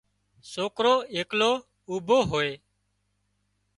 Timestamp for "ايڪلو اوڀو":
1.15-2.19